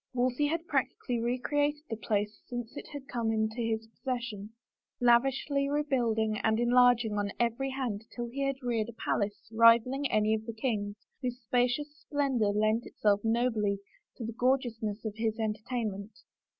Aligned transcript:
Wolsey 0.15 0.47
had 0.47 0.65
practically 0.65 1.19
re 1.19 1.37
created 1.37 1.83
the 1.87 1.95
place 1.95 2.41
since 2.47 2.75
it 2.75 2.87
had 2.91 3.07
come 3.07 3.29
into 3.31 3.61
his 3.61 3.85
possession, 3.85 4.49
lavishly 4.99 5.69
rebuilding 5.69 6.39
and 6.39 6.59
enlarging 6.59 7.19
on 7.19 7.29
every 7.39 7.69
hand 7.69 8.05
till 8.15 8.25
he 8.27 8.41
had 8.41 8.63
reared 8.63 8.89
a 8.89 8.93
palace 8.93 9.47
rivaling 9.53 10.09
any 10.11 10.33
of 10.33 10.47
the 10.47 10.53
king's, 10.53 10.95
whose 11.21 11.39
spacious 11.39 11.95
splendor 11.95 12.47
lent 12.49 12.87
itself 12.87 13.21
nobly 13.23 13.77
to 14.17 14.25
the 14.25 14.33
gorgeousness 14.33 15.05
of 15.05 15.13
his 15.17 15.37
entertainment. 15.37 16.17